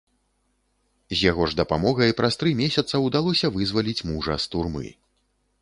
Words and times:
З 1.13 1.19
яго 1.31 1.43
ж 1.51 1.59
дапамогай 1.59 2.15
праз 2.21 2.39
тры 2.45 2.55
месяца 2.63 3.03
ўдалося 3.05 3.53
вызваліць 3.59 4.05
мужа 4.15 4.41
з 4.47 4.55
турмы. 4.57 4.87